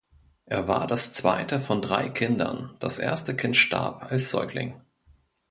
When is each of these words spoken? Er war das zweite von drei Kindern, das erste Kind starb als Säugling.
Er 0.45 0.67
war 0.67 0.87
das 0.87 1.11
zweite 1.11 1.59
von 1.59 1.79
drei 1.83 2.09
Kindern, 2.09 2.75
das 2.79 2.97
erste 2.97 3.35
Kind 3.35 3.55
starb 3.55 4.01
als 4.11 4.31
Säugling. 4.31 4.81